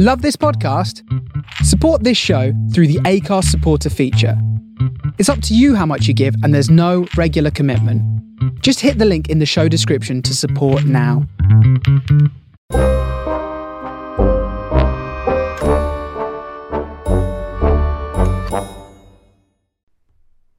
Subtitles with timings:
[0.00, 1.02] Love this podcast?
[1.64, 4.40] Support this show through the ACARS supporter feature.
[5.18, 8.00] It's up to you how much you give, and there's no regular commitment.
[8.62, 11.26] Just hit the link in the show description to support now.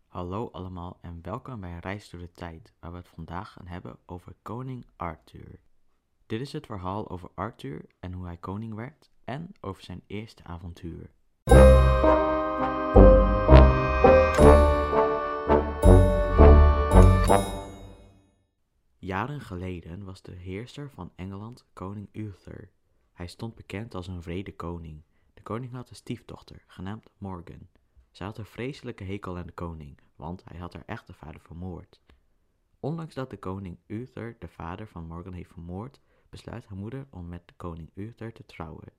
[0.08, 3.98] Hallo allemaal en welkom bij Reis door de Tijd, waar we het vandaag gaan hebben
[4.06, 5.60] over koning Arthur.
[6.26, 10.43] Dit is het verhaal over Arthur en hoe hij koning werd en over zijn eerste
[10.43, 11.09] avontuur.
[18.98, 22.70] Jaren geleden was de heerser van Engeland koning Uther.
[23.12, 25.04] Hij stond bekend als een vrede koning.
[25.34, 27.68] De koning had een stiefdochter, genaamd Morgan.
[28.12, 32.02] Zij had een vreselijke hekel aan de koning, want hij had haar echte vader vermoord.
[32.80, 35.99] Ondanks dat de koning Uther de vader van Morgan heeft vermoord,
[36.30, 38.98] besluit haar moeder om met de koning Uther te trouwen.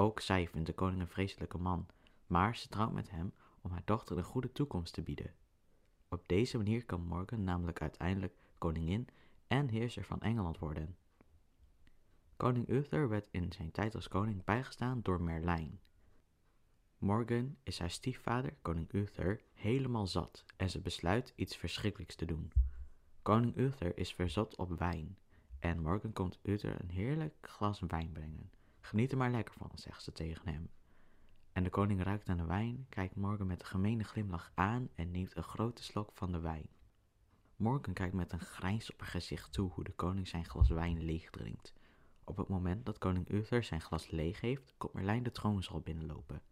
[0.00, 1.86] Ook zij vindt de koning een vreselijke man,
[2.26, 5.34] maar ze trouwt met hem om haar dochter een goede toekomst te bieden.
[6.08, 9.08] Op deze manier kan Morgan namelijk uiteindelijk koningin
[9.46, 10.96] en heerser van Engeland worden.
[12.36, 15.80] Koning Uther werd in zijn tijd als koning bijgestaan door Merlijn.
[16.98, 22.52] Morgan is haar stiefvader, koning Uther, helemaal zat en ze besluit iets verschrikkelijks te doen.
[23.22, 25.18] Koning Uther is verzot op wijn
[25.58, 28.50] en Morgan komt Uther een heerlijk glas wijn brengen.
[28.80, 30.70] Geniet er maar lekker van, zegt ze tegen hem.
[31.52, 35.10] En de koning ruikt aan de wijn, kijkt Morgan met een gemene glimlach aan en
[35.10, 36.68] neemt een grote slok van de wijn.
[37.56, 41.04] Morgan kijkt met een grijns op haar gezicht toe hoe de koning zijn glas wijn
[41.04, 41.74] leeg drinkt.
[42.24, 46.42] Op het moment dat koning Uther zijn glas leeg heeft, komt Merlijn de troonzaal binnenlopen.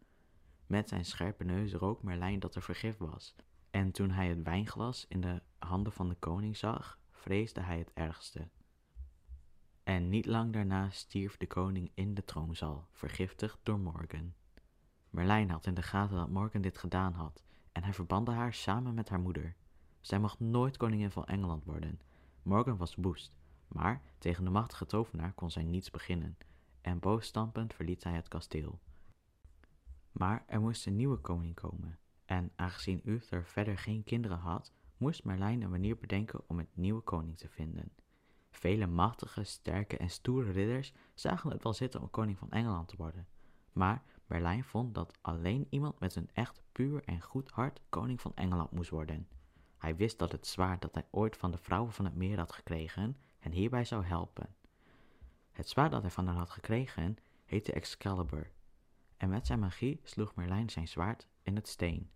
[0.67, 3.35] Met zijn scherpe neus rook Merlijn dat er vergif was.
[3.71, 7.91] En toen hij het wijnglas in de handen van de koning zag, vreesde hij het
[7.93, 8.47] ergste.
[9.89, 14.33] En niet lang daarna stierf de koning in de troonzaal, vergiftigd door Morgan.
[15.09, 18.93] Merlijn had in de gaten dat Morgan dit gedaan had, en hij verbande haar samen
[18.93, 19.55] met haar moeder.
[20.01, 22.01] Zij mocht nooit koningin van Engeland worden.
[22.41, 23.35] Morgan was woest,
[23.67, 26.37] maar tegen de machtige tovenaar kon zij niets beginnen,
[26.81, 28.79] en boosstampend verliet zij het kasteel.
[30.11, 35.23] Maar er moest een nieuwe koning komen, en aangezien Uther verder geen kinderen had, moest
[35.23, 37.91] Merlijn een manier bedenken om een nieuwe koning te vinden.
[38.51, 42.95] Vele machtige, sterke en stoere ridders zagen het wel zitten om koning van Engeland te
[42.97, 43.27] worden,
[43.71, 48.35] maar Merlijn vond dat alleen iemand met een echt puur en goed hart koning van
[48.35, 49.27] Engeland moest worden.
[49.77, 52.51] Hij wist dat het zwaard dat hij ooit van de vrouwen van het meer had
[52.51, 54.55] gekregen hen hierbij zou helpen.
[55.51, 58.51] Het zwaard dat hij van hen had gekregen heette Excalibur,
[59.17, 62.09] en met zijn magie sloeg Merlijn zijn zwaard in het steen.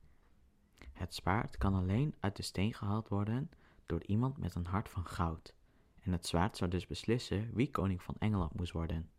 [0.94, 3.52] Het zwaard kan alleen uit de steen gehaald worden
[3.86, 5.54] door iemand met een hart van goud,
[6.04, 9.10] en het zwaard zou dus beslissen wie koning van Engeland moest worden.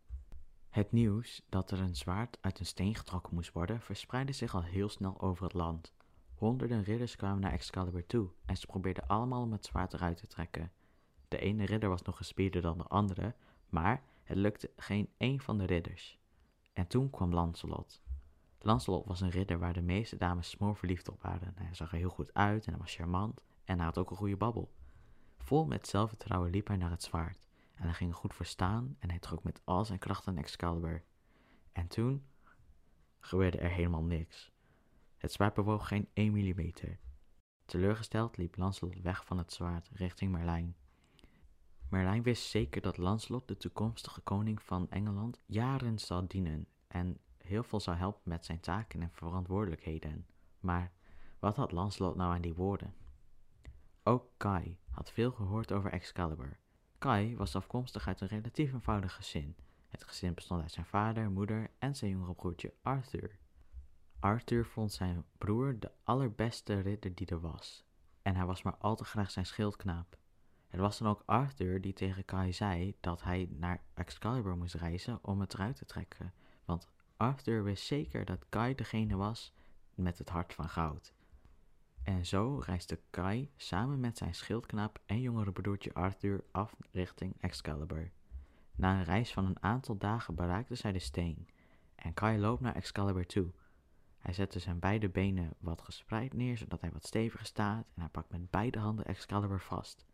[0.69, 4.63] Het nieuws dat er een zwaard uit een steen getrokken moest worden verspreidde zich al
[4.63, 5.93] heel snel over het land.
[6.35, 10.27] Honderden ridders kwamen naar Excalibur toe en ze probeerden allemaal om het zwaard eruit te
[10.27, 10.71] trekken.
[11.27, 13.35] De ene ridder was nog gespierder dan de andere,
[13.69, 16.19] maar het lukte geen één van de ridders.
[16.73, 18.01] En toen kwam Lancelot.
[18.59, 21.53] Lancelot was een ridder waar de meeste dames smoor verliefd op waren.
[21.55, 24.17] Hij zag er heel goed uit en hij was charmant en hij had ook een
[24.17, 24.71] goede babbel.
[25.45, 29.19] Vol met zelfvertrouwen liep hij naar het zwaard en hij ging goed verstaan en hij
[29.19, 31.03] trok met al zijn kracht aan Excalibur.
[31.71, 32.25] En toen
[33.19, 34.51] gebeurde er helemaal niks.
[35.17, 36.99] Het zwaard bewoog geen 1 millimeter.
[37.65, 40.75] Teleurgesteld liep Lancelot weg van het zwaard richting Merlijn.
[41.89, 47.63] Merlijn wist zeker dat Lancelot, de toekomstige koning van Engeland, jaren zal dienen en heel
[47.63, 50.27] veel zou helpen met zijn taken en verantwoordelijkheden.
[50.59, 50.91] Maar
[51.39, 52.93] wat had Lancelot nou aan die woorden?
[54.03, 56.59] Ook Kai had veel gehoord over Excalibur.
[56.97, 59.55] Kai was afkomstig uit een relatief eenvoudig gezin.
[59.87, 63.37] Het gezin bestond uit zijn vader, moeder en zijn jongere broertje Arthur.
[64.19, 67.85] Arthur vond zijn broer de allerbeste ridder die er was,
[68.21, 70.17] en hij was maar al te graag zijn schildknaap.
[70.67, 75.19] Het was dan ook Arthur die tegen Kai zei dat hij naar Excalibur moest reizen
[75.21, 76.33] om het eruit te trekken,
[76.65, 79.53] want Arthur wist zeker dat Kai degene was
[79.93, 81.14] met het hart van goud.
[82.05, 88.11] En zo reisde Kai samen met zijn schildknaap en jongere broertje Arthur af richting Excalibur.
[88.75, 91.47] Na een reis van een aantal dagen bereikten zij de steen,
[91.95, 93.51] en Kai loopt naar Excalibur toe.
[94.19, 98.09] Hij zette zijn beide benen wat gespreid neer, zodat hij wat steviger staat, en hij
[98.09, 100.05] pakt met beide handen Excalibur vast.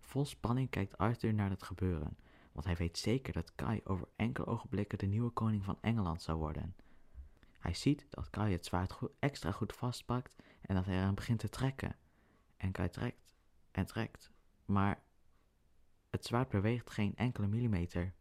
[0.00, 2.16] Vol spanning kijkt Arthur naar het gebeuren,
[2.52, 6.38] want hij weet zeker dat Kai over enkele ogenblikken de nieuwe koning van Engeland zou
[6.38, 6.74] worden.
[7.58, 10.36] Hij ziet dat Kai het zwaard extra goed vastpakt
[10.68, 11.96] en dat hij eraan begint te trekken.
[12.56, 13.34] En Kai trekt
[13.70, 14.30] en trekt,
[14.64, 15.02] maar
[16.10, 18.14] het zwaard beweegt geen enkele millimeter.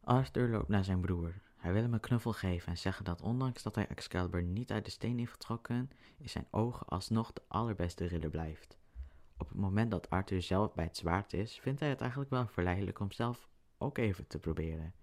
[0.00, 1.34] Arthur loopt naar zijn broer.
[1.56, 4.84] Hij wil hem een knuffel geven en zeggen dat ondanks dat hij Excalibur niet uit
[4.84, 8.78] de steen heeft getrokken, in zijn ogen alsnog de allerbeste ridder blijft.
[9.36, 12.46] Op het moment dat Arthur zelf bij het zwaard is, vindt hij het eigenlijk wel
[12.46, 13.48] verleidelijk om zelf
[13.78, 14.94] ook even te proberen.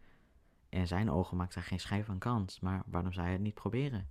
[0.69, 3.54] In zijn ogen maakt hij geen schijn van kans, maar waarom zou hij het niet
[3.54, 4.07] proberen?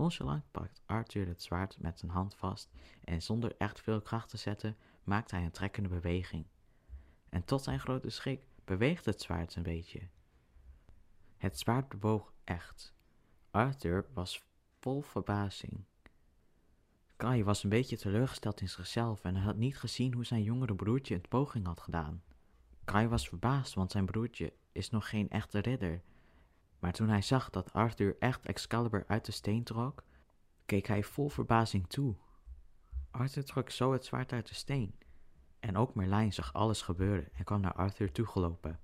[0.00, 2.70] Nonchalant pakt Arthur het zwaard met zijn hand vast
[3.04, 6.46] en zonder echt veel kracht te zetten, maakt hij een trekkende beweging.
[7.28, 10.08] En tot zijn grote schrik beweegt het zwaard een beetje.
[11.36, 12.94] Het zwaard bewoog echt.
[13.50, 14.44] Arthur was
[14.78, 15.84] vol verbazing.
[17.16, 21.14] Kai was een beetje teleurgesteld in zichzelf en had niet gezien hoe zijn jongere broertje
[21.14, 22.22] een poging had gedaan.
[22.84, 26.02] Kai was verbaasd, want zijn broertje is nog geen echte ridder.
[26.80, 30.04] Maar toen hij zag dat Arthur echt Excalibur uit de steen trok,
[30.64, 32.14] keek hij vol verbazing toe.
[33.10, 34.98] Arthur trok zo het zwaard uit de steen.
[35.58, 38.80] En ook Merlijn zag alles gebeuren en kwam naar Arthur toegelopen.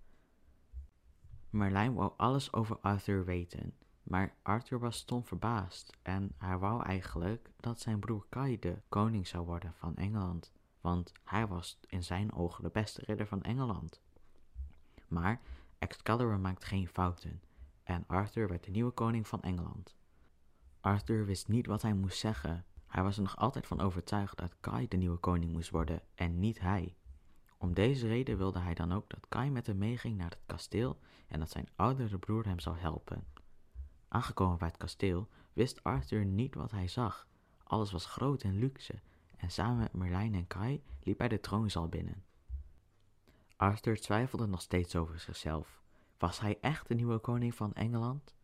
[1.51, 7.51] Merlijn wou alles over Arthur weten, maar Arthur was stom verbaasd en hij wou eigenlijk
[7.57, 12.33] dat zijn broer Kai de koning zou worden van Engeland, want hij was in zijn
[12.33, 14.03] ogen de beste ridder van Engeland.
[15.09, 15.41] Maar
[15.79, 17.41] Excalibur maakt geen fouten
[17.87, 19.97] en Arthur werd de nieuwe koning van Engeland.
[20.81, 22.65] Arthur wist niet wat hij moest zeggen.
[22.87, 26.39] Hij was er nog altijd van overtuigd dat Kai de nieuwe koning moest worden en
[26.39, 26.97] niet hij.
[27.59, 30.99] Om deze reden wilde hij dan ook dat Kai met hem meeging naar het kasteel
[31.29, 33.27] en dat zijn oudere broer hem zou helpen.
[34.09, 37.29] Aangekomen bij het kasteel wist Arthur niet wat hij zag.
[37.63, 39.01] Alles was groot en luxe
[39.37, 42.25] en samen met Merlijn en Kai liep hij de troonzaal binnen.
[43.57, 45.85] Arthur twijfelde nog steeds over zichzelf.
[46.19, 48.35] Was hij echt de nieuwe koning van Engeland?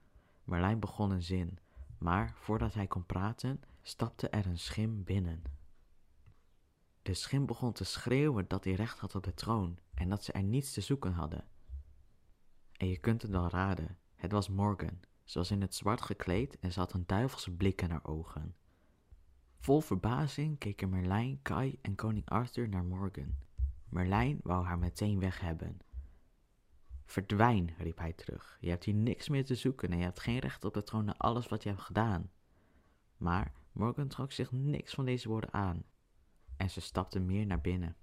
[0.44, 1.58] Merlijn begon een zin,
[1.98, 5.42] maar voordat hij kon praten, stapte er een schim binnen.
[7.02, 10.32] De schim begon te schreeuwen dat hij recht had op de troon en dat ze
[10.32, 11.44] er niets te zoeken hadden.
[12.76, 15.00] En je kunt het wel raden, het was Morgan.
[15.24, 18.54] Ze was in het zwart gekleed en ze had een duivelse blik in haar ogen.
[19.58, 23.34] Vol verbazing keken Merlijn, Kai en koning Arthur naar Morgan.
[23.88, 25.80] Merlijn wou haar meteen weg hebben.
[27.12, 28.56] Verdwijn, riep hij terug.
[28.60, 31.04] Je hebt hier niks meer te zoeken en je hebt geen recht op de troon
[31.04, 32.30] na alles wat je hebt gedaan.
[33.16, 35.82] Maar Morgan trok zich niks van deze woorden aan
[36.56, 37.96] en ze stapte meer naar binnen.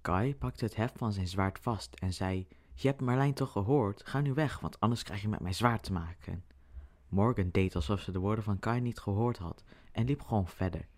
[0.00, 4.06] Kai pakte het heft van zijn zwaard vast en zei: Je hebt Marlijn toch gehoord?
[4.06, 6.44] Ga nu weg, want anders krijg je met mijn zwaard te maken.
[7.08, 10.88] Morgan deed alsof ze de woorden van Kai niet gehoord had en liep gewoon verder.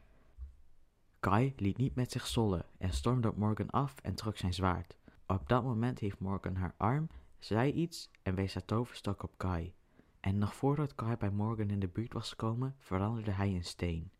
[1.20, 4.98] Kai liet niet met zich zollen en stormde op Morgan af en trok zijn zwaard.
[5.30, 9.74] Op dat moment heeft Morgan haar arm, zei iets en wees haar toverstok op Kai.
[10.20, 14.10] En nog voordat Kai bij Morgan in de buurt was gekomen, veranderde hij in steen.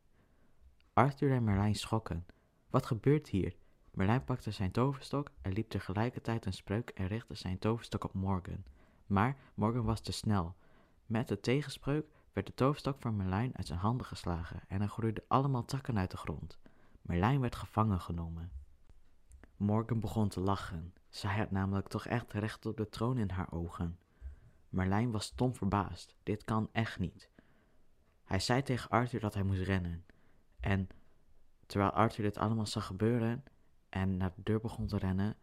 [0.93, 2.27] Arthur en Merlijn schokken.
[2.69, 3.57] Wat gebeurt hier?
[3.91, 8.65] Merlijn pakte zijn toverstok en liep tegelijkertijd een spreuk en richtte zijn toverstok op Morgan.
[9.07, 10.57] Maar Morgan was te snel.
[11.07, 15.25] Met de tegenspreuk werd de toverstok van Merlijn uit zijn handen geslagen en er groeiden
[15.29, 16.59] allemaal takken uit de grond.
[17.03, 18.60] Merlijn werd gevangen genomen.
[19.61, 20.95] Morgan begon te lachen.
[21.09, 23.99] Zij had namelijk toch echt recht op de troon in haar ogen.
[24.69, 26.17] Merlijn was stom verbaasd.
[26.23, 27.31] Dit kan echt niet.
[28.25, 30.05] Hij zei tegen Arthur dat hij moest rennen.
[30.61, 30.89] En
[31.67, 33.45] terwijl Arthur dit allemaal zag gebeuren
[33.89, 35.37] en naar de deur begon te rennen,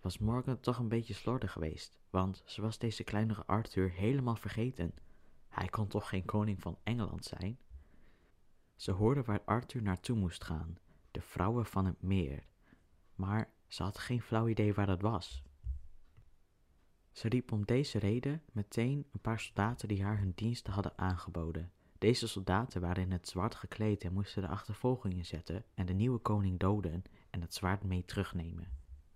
[0.00, 4.94] was Morgan toch een beetje slordig geweest, want ze was deze kleinere Arthur helemaal vergeten.
[5.48, 7.58] Hij kon toch geen koning van Engeland zijn?
[8.76, 10.78] Ze hoorde waar Arthur naartoe moest gaan,
[11.10, 12.46] de vrouwen van het meer,
[13.14, 15.42] maar ze had geen flauw idee waar dat was.
[17.10, 21.72] Ze riep om deze reden meteen een paar soldaten die haar hun diensten hadden aangeboden.
[21.98, 26.18] Deze soldaten waren in het zwart gekleed en moesten de achtervolging inzetten en de nieuwe
[26.18, 28.68] koning doden en het zwaard mee terugnemen.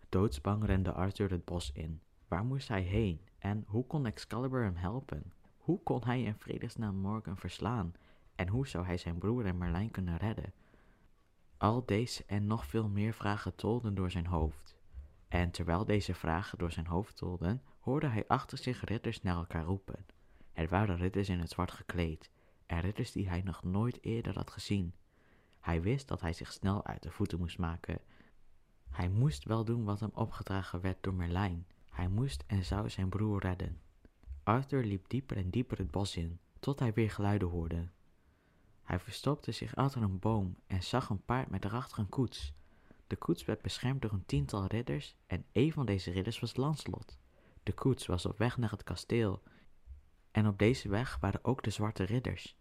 [0.08, 2.00] Doodsbang rende Arthur het bos in.
[2.28, 5.32] Waar moest hij heen en hoe kon Excalibur hem helpen?
[5.56, 7.94] Hoe kon hij in vredesnaam Morgan verslaan
[8.34, 10.52] en hoe zou hij zijn broer en Merlijn kunnen redden?
[11.58, 14.76] Al deze en nog veel meer vragen tolden door zijn hoofd.
[15.28, 19.64] En terwijl deze vragen door zijn hoofd tolden, hoorde hij achter zich ridders naar elkaar
[19.64, 20.06] roepen.
[20.52, 22.30] Het waren ridders in het zwart gekleed,
[22.66, 24.94] en ridders die hij nog nooit eerder had gezien.
[25.60, 28.00] Hij wist dat hij zich snel uit de voeten moest maken.
[28.90, 31.66] Hij moest wel doen wat hem opgedragen werd door Merlijn.
[31.90, 33.80] Hij moest en zou zijn broer redden.
[34.42, 37.88] Arthur liep dieper en dieper het bos in, tot hij weer geluiden hoorde.
[38.88, 42.52] Hij verstopte zich achter een boom en zag een paard met erachter een koets.
[43.06, 47.18] De koets werd beschermd door een tiental ridders en een van deze ridders was Lancelot.
[47.62, 49.42] De koets was op weg naar het kasteel
[50.30, 52.58] en op deze weg waren ook de zwarte ridders.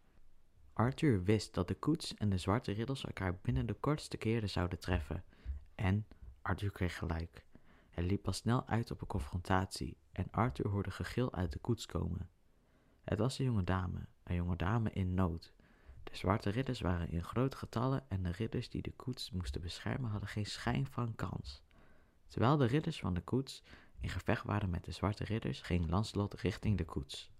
[0.74, 4.79] Arthur wist dat de koets en de zwarte ridders elkaar binnen de kortste keren zouden
[4.79, 5.24] treffen.
[5.75, 6.07] En
[6.41, 7.46] Arthur kreeg gelijk.
[7.89, 11.86] Hij liep al snel uit op een confrontatie en Arthur hoorde gegil uit de koets
[11.86, 12.29] komen.
[13.03, 15.55] Het was een jonge dame, een jonge dame in nood.
[16.10, 20.10] De zwarte ridders waren in grote getallen en de ridders die de koets moesten beschermen
[20.10, 21.64] hadden geen schijn van kans.
[22.28, 23.64] Terwijl de ridders van de koets
[24.00, 27.32] in gevecht waren met de zwarte ridders, ging Lancelot richting de koets.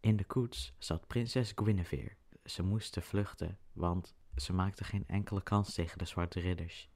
[0.00, 2.16] In de koets zat prinses Guinevere.
[2.44, 6.88] Ze moesten vluchten, want ze maakte geen enkele kans tegen de zwarte ridders.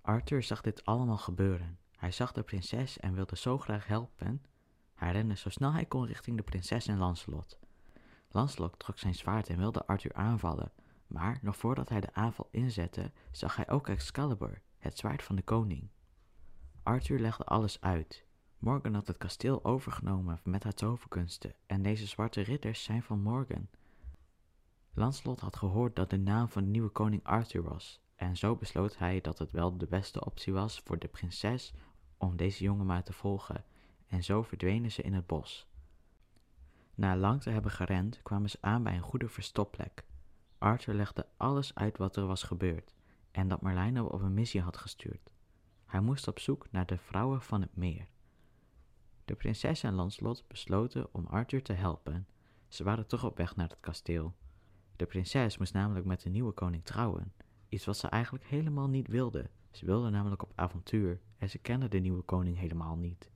[0.00, 1.78] Arthur zag dit allemaal gebeuren.
[1.96, 4.42] Hij zag de prinses en wilde zo graag helpen.
[4.94, 7.58] Hij rende zo snel hij kon richting de prinses en Lancelot.
[8.34, 10.72] Lancelot trok zijn zwaard en wilde Arthur aanvallen,
[11.06, 15.42] maar nog voordat hij de aanval inzette, zag hij ook Excalibur, het zwaard van de
[15.42, 15.88] koning.
[16.82, 18.24] Arthur legde alles uit.
[18.58, 23.68] Morgan had het kasteel overgenomen met haar toverkunsten en deze zwarte ridders zijn van Morgan.
[24.94, 28.98] Lancelot had gehoord dat de naam van de nieuwe koning Arthur was, en zo besloot
[28.98, 31.74] hij dat het wel de beste optie was voor de prinses
[32.16, 33.64] om deze jongen maar te volgen,
[34.06, 35.72] en zo verdwenen ze in het bos.
[36.94, 40.04] Na lang te hebben gerend, kwamen ze aan bij een goede verstopplek.
[40.58, 42.94] Arthur legde alles uit wat er was gebeurd
[43.30, 45.30] en dat Merlijn hem op een missie had gestuurd.
[45.86, 48.06] Hij moest op zoek naar de vrouwen van het meer.
[49.24, 52.26] De prinses en Lancelot besloten om Arthur te helpen.
[52.68, 54.34] Ze waren toch op weg naar het kasteel.
[54.96, 57.32] De prinses moest namelijk met de nieuwe koning trouwen,
[57.68, 59.50] iets wat ze eigenlijk helemaal niet wilde.
[59.70, 63.30] Ze wilde namelijk op avontuur en ze kende de nieuwe koning helemaal niet.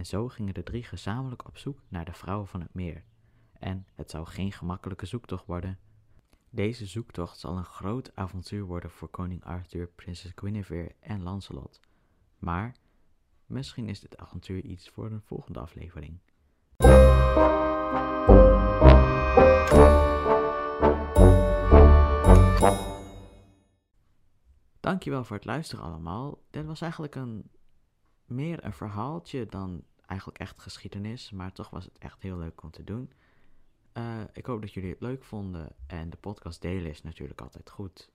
[0.00, 3.04] En zo gingen de drie gezamenlijk op zoek naar de vrouwen van het meer.
[3.52, 5.78] En het zou geen gemakkelijke zoektocht worden.
[6.50, 11.80] Deze zoektocht zal een groot avontuur worden voor koning Arthur, prinses Guinevere en Lancelot.
[12.38, 12.76] Maar
[13.46, 16.18] misschien is dit avontuur iets voor een volgende aflevering.
[24.80, 26.42] Dankjewel voor het luisteren allemaal.
[26.50, 27.50] Dit was eigenlijk een,
[28.24, 32.70] meer een verhaaltje dan eigenlijk echt geschiedenis, maar toch was het echt heel leuk om
[32.70, 33.12] te doen.
[33.94, 37.70] Uh, ik hoop dat jullie het leuk vonden en de podcast delen is natuurlijk altijd
[37.70, 38.10] goed.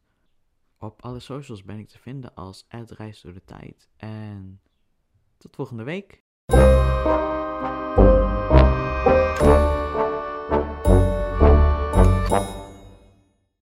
[0.78, 3.90] Op alle socials ben ik te vinden als Reis door de Tijd.
[3.98, 4.62] En
[5.38, 6.24] tot volgende week.